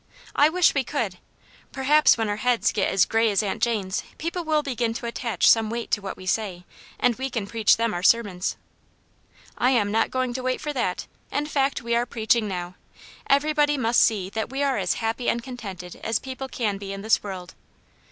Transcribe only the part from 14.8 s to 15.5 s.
happy and